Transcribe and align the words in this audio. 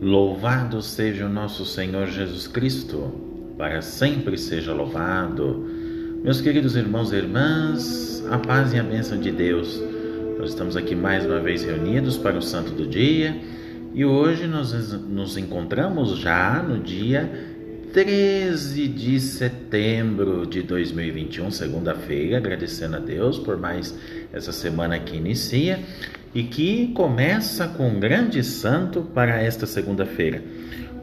Louvado 0.00 0.82
seja 0.82 1.26
o 1.26 1.28
nosso 1.28 1.64
Senhor 1.64 2.06
Jesus 2.08 2.46
Cristo, 2.46 3.10
para 3.56 3.80
sempre 3.80 4.36
seja 4.36 4.72
louvado. 4.72 5.66
Meus 6.22 6.40
queridos 6.40 6.76
irmãos 6.76 7.12
e 7.12 7.16
irmãs, 7.16 8.24
a 8.30 8.38
paz 8.38 8.72
e 8.72 8.78
a 8.78 8.82
bênção 8.82 9.18
de 9.18 9.30
Deus. 9.30 9.82
Nós 10.38 10.50
estamos 10.50 10.76
aqui 10.76 10.94
mais 10.94 11.24
uma 11.24 11.40
vez 11.40 11.64
reunidos 11.64 12.18
para 12.18 12.36
o 12.36 12.42
Santo 12.42 12.72
do 12.72 12.86
Dia 12.86 13.34
e 13.94 14.04
hoje 14.04 14.48
nós 14.48 14.72
nos 14.92 15.36
encontramos 15.36 16.18
já 16.18 16.60
no 16.60 16.80
dia 16.80 17.30
13 17.92 18.88
de 18.88 19.20
setembro 19.20 20.44
de 20.44 20.62
2021, 20.62 21.52
segunda-feira, 21.52 22.38
agradecendo 22.38 22.96
a 22.96 22.98
Deus 22.98 23.38
por 23.38 23.56
mais 23.56 23.96
essa 24.32 24.50
semana 24.50 24.98
que 24.98 25.16
inicia 25.16 25.78
e 26.34 26.42
que 26.42 26.88
começa 26.88 27.68
com 27.68 27.86
um 27.86 28.00
grande 28.00 28.42
santo 28.42 29.02
para 29.14 29.40
esta 29.40 29.64
segunda-feira. 29.64 30.42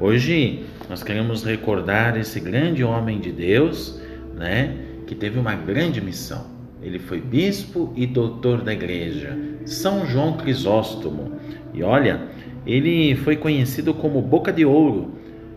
Hoje 0.00 0.64
nós 0.88 1.04
queremos 1.04 1.44
recordar 1.44 2.18
esse 2.18 2.40
grande 2.40 2.82
homem 2.82 3.20
de 3.20 3.30
Deus, 3.30 4.00
né, 4.34 4.76
que 5.06 5.14
teve 5.14 5.38
uma 5.38 5.54
grande 5.54 6.00
missão. 6.00 6.44
Ele 6.82 6.98
foi 6.98 7.20
bispo 7.20 7.92
e 7.94 8.04
doutor 8.04 8.62
da 8.62 8.72
igreja, 8.72 9.38
São 9.64 10.04
João 10.06 10.38
Crisóstomo. 10.38 11.38
E 11.72 11.84
olha, 11.84 12.22
ele 12.66 13.14
foi 13.16 13.36
conhecido 13.36 13.94
como 13.94 14.20
Boca 14.22 14.52
de 14.52 14.64
Ouro. 14.64 15.14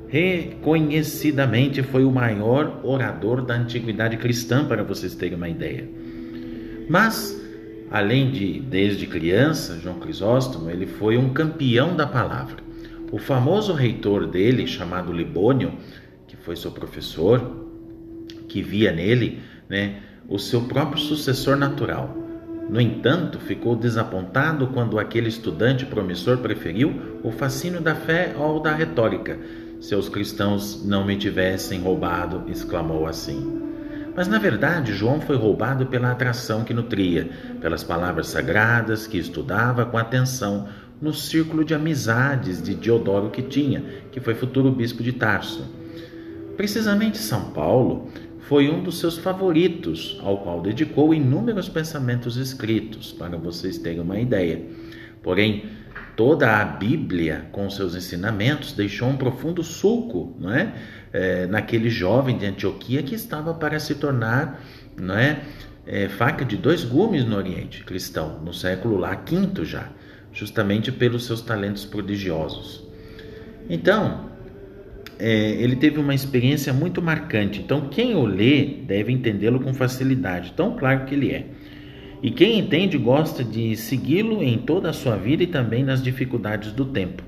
Reconhecidamente 0.08 1.82
foi 1.82 2.04
o 2.04 2.12
maior 2.12 2.80
orador 2.84 3.42
da 3.44 3.56
antiguidade 3.56 4.18
cristã, 4.18 4.66
para 4.66 4.84
vocês 4.84 5.16
terem 5.16 5.36
uma 5.36 5.50
ideia. 5.50 5.90
Mas 6.88 7.42
Além 7.94 8.32
de, 8.32 8.60
desde 8.60 9.06
criança, 9.06 9.80
João 9.80 10.00
Crisóstomo, 10.00 10.68
ele 10.68 10.88
foi 10.88 11.16
um 11.16 11.32
campeão 11.32 11.96
da 11.96 12.08
palavra. 12.08 12.58
O 13.12 13.20
famoso 13.20 13.72
reitor 13.72 14.26
dele, 14.26 14.66
chamado 14.66 15.14
Libônio, 15.14 15.74
que 16.28 16.36
foi 16.36 16.56
seu 16.56 16.72
professor, 16.72 17.68
que 18.50 18.64
via 18.64 18.92
nele 18.92 19.44
né, 19.70 20.02
o 20.28 20.40
seu 20.40 20.62
próprio 20.62 21.00
sucessor 21.00 21.56
natural. 21.56 22.18
No 22.70 22.80
entanto, 22.80 23.40
ficou 23.40 23.76
desapontado 23.76 24.68
quando 24.68 24.98
aquele 24.98 25.30
estudante 25.30 25.86
promissor 25.86 26.38
preferiu 26.38 27.20
o 27.24 27.32
fascínio 27.32 27.82
da 27.82 27.94
fé 27.94 28.34
ao 28.38 28.60
da 28.60 28.74
retórica. 28.74 29.38
Se 29.80 29.94
os 29.96 30.08
cristãos 30.08 30.84
não 30.86 31.06
me 31.06 31.18
tivessem 31.18 31.82
roubado, 31.82 32.44
exclamou 32.50 33.06
assim. 33.06 33.62
Mas 34.16 34.28
na 34.28 34.38
verdade, 34.38 34.94
João 34.94 35.20
foi 35.20 35.36
roubado 35.36 35.88
pela 35.88 36.12
atração 36.12 36.64
que 36.64 36.74
nutria, 36.74 37.30
pelas 37.60 37.84
palavras 37.84 38.28
sagradas 38.28 39.08
que 39.08 39.18
estudava 39.18 39.86
com 39.86 39.98
atenção 39.98 40.68
no 41.02 41.14
círculo 41.14 41.66
de 41.66 41.74
amizades 41.74 42.62
de 42.62 42.74
Diodoro 42.76 43.30
que 43.30 43.42
tinha, 43.42 43.84
que 44.12 44.22
foi 44.22 44.36
futuro 44.36 44.72
bispo 44.72 45.04
de 45.04 45.12
Tarso. 45.12 45.66
Precisamente 46.56 47.18
São 47.18 47.52
Paulo 47.52 48.08
foi 48.48 48.70
um 48.70 48.84
dos 48.84 49.00
seus 49.00 49.18
favoritos, 49.18 50.20
ao 50.22 50.40
qual 50.40 50.62
dedicou 50.62 51.14
inúmeros 51.14 51.70
pensamentos 51.70 52.38
escritos, 52.38 53.12
para 53.12 53.38
vocês 53.38 53.78
terem 53.78 54.00
uma 54.00 54.20
ideia. 54.20 54.62
Porém, 55.22 55.66
toda 56.16 56.62
a 56.62 56.66
Bíblia, 56.66 57.48
com 57.52 57.70
seus 57.70 57.96
ensinamentos, 57.96 58.74
deixou 58.74 59.08
um 59.08 59.18
profundo 59.18 59.64
sulco 59.64 60.36
não 60.40 60.54
é? 60.54 60.74
é 61.12 61.48
naquele 61.48 61.90
jovem 61.90 62.38
de 62.38 62.46
Antioquia 62.46 63.02
que 63.02 63.16
estava 63.16 63.54
para 63.54 63.80
se 63.80 63.96
tornar 63.96 64.62
não 64.98 65.18
é? 65.18 65.42
é, 65.86 66.08
faca 66.08 66.46
de 66.46 66.58
dois 66.58 66.84
gumes 66.84 67.26
no 67.26 67.36
Oriente 67.36 67.84
cristão, 67.84 68.40
no 68.40 68.54
século 68.54 68.98
lá 68.98 69.16
quinto 69.16 69.66
já, 69.66 69.90
justamente 70.32 70.92
pelos 70.92 71.26
seus 71.26 71.42
talentos 71.42 71.86
prodigiosos. 71.86 72.84
Então, 73.70 74.30
é, 75.24 75.52
ele 75.52 75.78
teve 75.78 76.02
uma 76.02 76.14
experiência 76.14 76.74
muito 76.74 77.02
marcante. 77.02 77.62
Então, 77.62 77.88
quem 77.88 78.14
o 78.14 78.26
lê 78.26 78.66
deve 78.66 79.10
entendê-lo 79.10 79.62
com 79.62 79.74
facilidade, 79.74 80.52
tão 80.52 80.76
claro 80.76 81.06
que 81.06 81.16
ele 81.16 81.32
é. 81.32 81.46
E 82.22 82.30
quem 82.30 82.60
entende 82.60 82.98
gosta 82.98 83.42
de 83.42 83.74
segui-lo 83.78 84.44
em 84.44 84.58
toda 84.58 84.90
a 84.90 84.94
sua 84.94 85.16
vida 85.16 85.42
e 85.42 85.48
também 85.48 85.82
nas 85.82 86.04
dificuldades 86.04 86.74
do 86.74 86.84
tempo. 86.84 87.24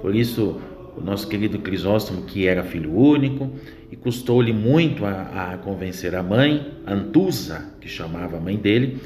Por 0.00 0.14
isso, 0.14 0.60
o 0.96 1.00
nosso 1.00 1.28
querido 1.28 1.58
Crisóstomo, 1.58 2.22
que 2.22 2.46
era 2.46 2.62
filho 2.62 2.96
único, 2.96 3.50
e 3.90 3.96
custou-lhe 3.96 4.52
muito 4.52 5.04
a, 5.04 5.54
a, 5.54 5.58
convencer 5.58 6.14
a 6.14 6.22
mãe, 6.22 6.68
Antusa, 6.86 7.72
que 7.80 7.88
chamava 7.88 8.36
a 8.36 8.40
mãe 8.40 8.56
dele, 8.56 8.98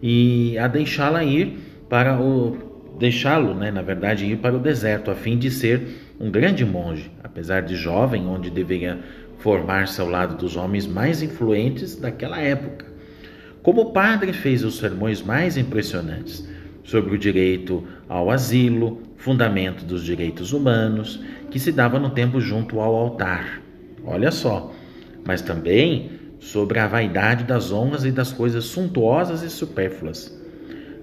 e 0.00 0.56
a 0.56 0.68
deixá-la 0.68 1.24
ir 1.24 1.58
para 1.88 2.20
o 2.20 2.65
deixá-lo, 2.98 3.54
né, 3.54 3.70
na 3.70 3.82
verdade, 3.82 4.26
ir 4.26 4.38
para 4.38 4.56
o 4.56 4.60
deserto, 4.60 5.10
a 5.10 5.14
fim 5.14 5.36
de 5.38 5.50
ser 5.50 6.14
um 6.18 6.30
grande 6.30 6.64
monge, 6.64 7.10
apesar 7.22 7.62
de 7.62 7.76
jovem, 7.76 8.26
onde 8.26 8.50
deveria 8.50 8.98
formar-se 9.38 10.00
ao 10.00 10.08
lado 10.08 10.36
dos 10.36 10.56
homens 10.56 10.86
mais 10.86 11.22
influentes 11.22 11.96
daquela 11.96 12.40
época. 12.40 12.86
Como 13.62 13.92
padre, 13.92 14.32
fez 14.32 14.64
os 14.64 14.78
sermões 14.78 15.22
mais 15.22 15.56
impressionantes 15.56 16.48
sobre 16.84 17.14
o 17.14 17.18
direito 17.18 17.84
ao 18.08 18.30
asilo, 18.30 19.02
fundamento 19.16 19.84
dos 19.84 20.04
direitos 20.04 20.52
humanos, 20.52 21.20
que 21.50 21.58
se 21.58 21.72
dava 21.72 21.98
no 21.98 22.10
tempo 22.10 22.40
junto 22.40 22.80
ao 22.80 22.94
altar. 22.94 23.60
Olha 24.04 24.30
só, 24.30 24.72
mas 25.24 25.42
também 25.42 26.10
sobre 26.38 26.78
a 26.78 26.86
vaidade 26.86 27.44
das 27.44 27.72
honras 27.72 28.04
e 28.04 28.12
das 28.12 28.32
coisas 28.32 28.66
suntuosas 28.66 29.42
e 29.42 29.50
supérfluas. 29.50 30.45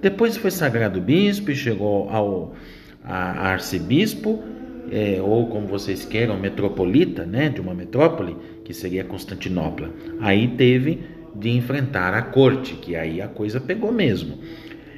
Depois 0.04 0.36
foi 0.36 0.52
sagrado 0.52 1.00
bispo 1.00 1.50
e 1.50 1.56
chegou 1.56 2.10
ao 2.10 2.54
a 3.02 3.48
arcebispo, 3.52 4.44
é, 4.92 5.22
ou 5.22 5.48
como 5.48 5.66
vocês 5.66 6.04
queiram, 6.04 6.38
metropolita, 6.38 7.26
né, 7.26 7.48
de 7.48 7.62
uma 7.62 7.74
metrópole, 7.74 8.36
que 8.66 8.74
seria 8.74 9.04
Constantinopla. 9.06 9.90
Aí 10.20 10.50
teve 10.50 11.00
de 11.34 11.50
enfrentar 11.50 12.14
a 12.14 12.22
corte, 12.22 12.76
que 12.76 12.98
aí 12.98 13.22
a 13.22 13.28
coisa 13.30 13.62
pegou 13.62 13.94
mesmo. 13.94 14.40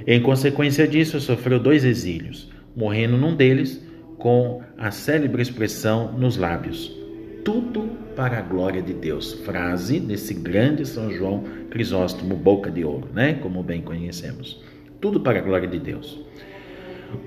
Em 0.07 0.21
consequência 0.21 0.87
disso, 0.87 1.19
sofreu 1.19 1.59
dois 1.59 1.85
exílios, 1.85 2.49
morrendo 2.75 3.15
num 3.15 3.35
deles 3.35 3.83
com 4.17 4.61
a 4.75 4.89
célebre 4.89 5.41
expressão 5.41 6.11
nos 6.13 6.35
lábios: 6.35 6.91
Tudo 7.43 7.89
para 8.15 8.39
a 8.39 8.41
glória 8.41 8.81
de 8.81 8.93
Deus. 8.93 9.33
Frase 9.45 9.99
desse 9.99 10.33
grande 10.33 10.83
São 10.83 11.11
João 11.11 11.43
Crisóstomo, 11.69 12.35
boca 12.35 12.71
de 12.71 12.83
ouro, 12.83 13.09
né? 13.13 13.33
Como 13.35 13.61
bem 13.61 13.81
conhecemos. 13.81 14.63
Tudo 14.99 15.19
para 15.19 15.39
a 15.39 15.41
glória 15.41 15.67
de 15.67 15.79
Deus. 15.79 16.19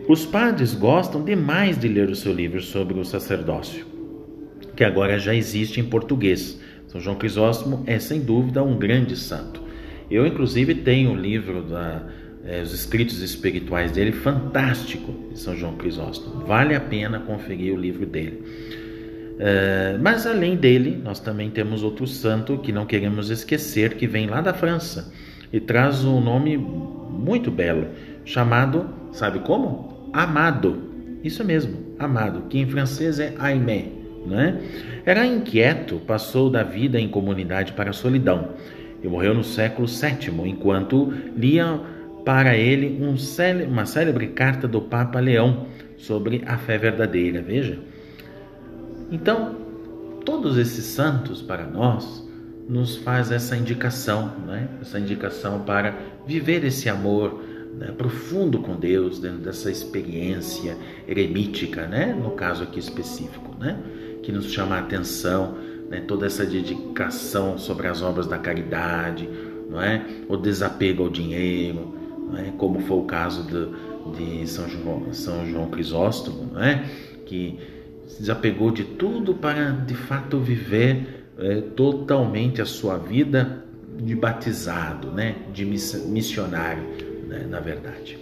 Os 0.09 0.27
padres 0.27 0.75
gostam 0.75 1.25
demais 1.25 1.79
de 1.79 1.89
ler 1.89 2.09
o 2.09 2.17
seu 2.17 2.33
livro 2.33 2.61
sobre 2.61 2.99
o 2.99 3.05
sacerdócio, 3.05 3.87
que 4.77 4.85
agora 4.85 5.19
já 5.19 5.35
existe 5.35 5.81
em 5.81 5.85
português 5.85 6.61
são 6.89 7.01
João 7.01 7.17
Crisóstomo 7.17 7.85
é 7.87 7.99
sem 7.99 8.21
dúvida 8.21 8.63
um 8.63 8.77
grande 8.77 9.15
santo. 9.15 9.63
Eu, 10.11 10.27
inclusive, 10.27 10.75
tenho 10.75 11.13
o 11.13 11.15
livro 11.15 11.63
da, 11.63 12.03
é, 12.43 12.63
os 12.63 12.73
escritos 12.73 13.21
espirituais 13.21 13.93
dele, 13.93 14.11
fantástico, 14.11 15.15
de 15.31 15.39
São 15.39 15.55
João 15.55 15.77
Crisóstomo. 15.77 16.47
Vale 16.47 16.75
a 16.75 16.81
pena 16.81 17.21
conferir 17.21 17.75
o 17.75 17.77
livro 17.77 18.07
dele. 18.07 18.43
É, 19.39 19.99
mas 20.01 20.27
além 20.27 20.57
dele, 20.57 20.99
nós 21.05 21.21
também 21.21 21.51
temos 21.51 21.83
outro 21.83 22.07
santo 22.07 22.57
que 22.57 22.73
não 22.73 22.87
queremos 22.87 23.29
esquecer, 23.29 23.95
que 23.95 24.07
vem 24.07 24.27
lá 24.27 24.41
da 24.41 24.55
França 24.55 25.13
e 25.53 25.61
traz 25.61 26.07
um 26.07 26.21
nome 26.21 26.57
muito 27.19 27.51
belo, 27.51 27.89
chamado, 28.25 28.89
sabe 29.13 29.41
como? 29.41 30.11
Amado. 30.13 30.89
Isso 31.23 31.45
mesmo, 31.45 31.95
amado, 31.99 32.45
que 32.49 32.59
em 32.59 32.67
francês 32.67 33.19
é 33.19 33.35
Aimé. 33.39 33.87
Né? 34.27 34.61
Era 35.05 35.27
inquieto, 35.27 35.97
passou 36.07 36.51
da 36.51 36.63
vida 36.63 37.01
em 37.01 37.09
comunidade 37.09 37.73
para 37.73 37.91
a 37.91 37.95
solidão 37.95 38.51
e 39.03 39.09
morreu 39.09 39.35
no 39.35 39.45
século 39.45 39.87
VII, 39.87 40.49
enquanto 40.49 41.13
lia 41.37 41.81
para 42.25 42.57
ele 42.57 43.03
um 43.03 43.17
céle 43.17 43.65
uma 43.65 43.87
célebre 43.87 44.29
carta 44.29 44.69
do 44.69 44.81
Papa 44.81 45.19
Leão 45.19 45.67
sobre 45.97 46.43
a 46.47 46.59
fé 46.59 46.77
verdadeira. 46.77 47.41
Veja. 47.41 47.79
Então, 49.11 49.57
todos 50.25 50.59
esses 50.59 50.85
santos 50.85 51.41
para 51.41 51.65
nós 51.65 52.28
nos 52.69 52.97
faz 52.97 53.31
essa 53.31 53.57
indicação, 53.57 54.33
né? 54.47 54.69
essa 54.81 54.99
indicação 54.99 55.61
para 55.61 55.97
viver 56.27 56.65
esse 56.65 56.89
amor 56.89 57.43
né? 57.79 57.93
profundo 57.97 58.59
com 58.59 58.77
Deus 58.77 59.19
dentro 59.19 59.39
dessa 59.39 59.71
experiência 59.71 60.77
eremítica, 61.07 61.87
né? 61.87 62.15
no 62.15 62.33
caso 62.33 62.63
aqui 62.63 62.79
específico. 62.79 63.57
Né? 63.59 63.77
que 64.29 64.33
nos 64.33 64.53
chama 64.53 64.77
a 64.77 64.81
atenção, 64.81 65.57
né? 65.89 66.01
toda 66.01 66.27
essa 66.27 66.45
dedicação 66.45 67.57
sobre 67.57 67.87
as 67.87 68.03
obras 68.03 68.27
da 68.27 68.37
caridade, 68.37 69.27
não 69.71 69.81
é? 69.81 70.05
o 70.29 70.37
desapego 70.37 71.05
ao 71.05 71.09
dinheiro, 71.09 71.95
não 72.29 72.39
é? 72.39 72.53
como 72.59 72.79
foi 72.81 72.99
o 72.99 73.05
caso 73.05 73.43
de, 73.45 74.43
de 74.43 74.47
São, 74.47 74.69
João, 74.69 75.15
São 75.15 75.47
João 75.47 75.71
Crisóstomo, 75.71 76.51
não 76.53 76.63
é? 76.63 76.85
que 77.25 77.59
se 78.07 78.21
desapegou 78.21 78.71
de 78.71 78.85
tudo 78.85 79.33
para 79.33 79.71
de 79.71 79.95
fato 79.95 80.39
viver 80.39 81.18
é, 81.39 81.61
totalmente 81.61 82.61
a 82.61 82.67
sua 82.67 82.99
vida 82.99 83.65
de 83.97 84.15
batizado, 84.15 85.11
né? 85.11 85.37
de 85.53 85.65
missionário, 85.65 86.83
né? 87.27 87.47
na 87.49 87.61
verdade. 87.61 88.19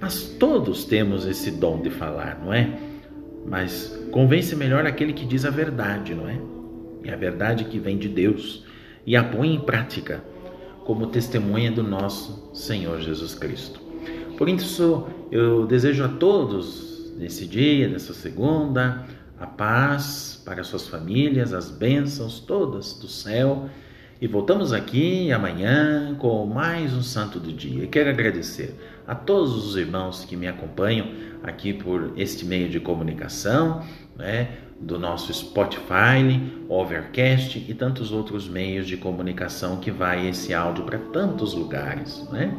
Mas 0.00 0.22
todos 0.38 0.84
temos 0.84 1.26
esse 1.26 1.50
dom 1.50 1.82
de 1.82 1.90
falar, 1.90 2.40
não 2.42 2.52
é? 2.52 2.78
Mas 3.46 3.98
convence 4.10 4.54
melhor 4.56 4.86
aquele 4.86 5.12
que 5.12 5.26
diz 5.26 5.44
a 5.44 5.50
verdade, 5.50 6.14
não 6.14 6.28
é? 6.28 6.40
E 7.04 7.10
a 7.10 7.16
verdade 7.16 7.64
que 7.64 7.78
vem 7.78 7.98
de 7.98 8.08
Deus 8.08 8.64
e 9.06 9.16
a 9.16 9.24
põe 9.24 9.54
em 9.54 9.60
prática 9.60 10.22
como 10.84 11.06
testemunha 11.06 11.70
do 11.70 11.82
nosso 11.82 12.50
Senhor 12.54 13.00
Jesus 13.00 13.34
Cristo. 13.34 13.80
Por 14.36 14.48
isso, 14.48 15.06
eu 15.30 15.66
desejo 15.66 16.04
a 16.04 16.08
todos 16.08 17.12
nesse 17.18 17.46
dia, 17.46 17.88
nessa 17.88 18.14
segunda, 18.14 19.04
a 19.40 19.46
paz 19.46 20.40
para 20.44 20.62
suas 20.62 20.86
famílias, 20.86 21.54
as 21.54 21.70
bênçãos 21.70 22.38
todas 22.40 22.92
do 22.92 23.08
céu. 23.08 23.70
E 24.20 24.26
voltamos 24.26 24.70
aqui 24.70 25.32
amanhã 25.32 26.14
com 26.18 26.44
mais 26.44 26.92
um 26.92 27.02
Santo 27.02 27.40
do 27.40 27.50
Dia. 27.50 27.84
E 27.84 27.86
quero 27.86 28.10
agradecer 28.10 28.76
a 29.08 29.14
todos 29.14 29.66
os 29.66 29.76
irmãos 29.76 30.26
que 30.26 30.36
me 30.36 30.46
acompanham 30.46 31.06
aqui 31.42 31.72
por 31.72 32.12
este 32.18 32.44
meio 32.44 32.68
de 32.68 32.78
comunicação, 32.78 33.82
né, 34.14 34.58
do 34.78 34.98
nosso 34.98 35.32
Spotify, 35.32 36.38
Overcast 36.68 37.64
e 37.66 37.72
tantos 37.72 38.12
outros 38.12 38.46
meios 38.46 38.86
de 38.86 38.98
comunicação 38.98 39.78
que 39.78 39.90
vai 39.90 40.28
esse 40.28 40.52
áudio 40.52 40.84
para 40.84 40.98
tantos 40.98 41.54
lugares. 41.54 42.28
Né? 42.30 42.54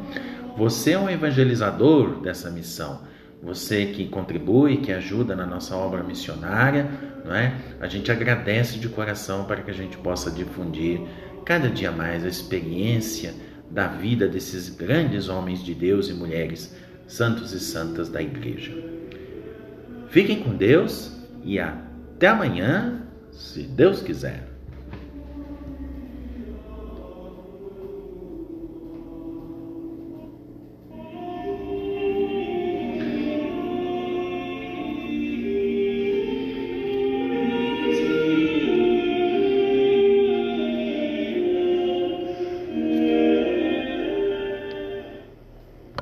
Você 0.57 0.94
é 0.94 1.00
um 1.00 1.07
evangelizador 1.07 2.22
dessa 2.22 2.50
missão. 2.50 3.01
Você 3.41 3.88
que 3.88 4.07
contribui, 4.07 4.77
que 4.77 4.91
ajuda 4.91 5.35
na 5.35 5.45
nossa 5.45 5.75
obra 5.75 6.03
missionária, 6.03 6.89
não 7.25 7.33
é? 7.33 7.55
A 7.79 7.88
gente 7.88 8.11
agradece 8.11 8.77
de 8.77 8.88
coração 8.88 9.45
para 9.45 9.61
que 9.61 9.71
a 9.71 9.73
gente 9.73 9.97
possa 9.97 10.29
difundir 10.29 11.01
cada 11.43 11.67
dia 11.69 11.91
mais 11.91 12.23
a 12.23 12.27
experiência 12.27 13.33
da 13.69 13.88
vida 13.88 14.27
desses 14.27 14.69
grandes 14.69 15.27
homens 15.27 15.63
de 15.63 15.73
Deus 15.73 16.09
e 16.09 16.13
mulheres, 16.13 16.75
santos 17.07 17.51
e 17.53 17.59
santas 17.59 18.09
da 18.09 18.21
igreja. 18.21 18.71
Fiquem 20.09 20.43
com 20.43 20.55
Deus 20.55 21.11
e 21.43 21.57
até 21.57 22.27
amanhã, 22.27 23.01
se 23.31 23.63
Deus 23.63 24.01
quiser. 24.01 24.50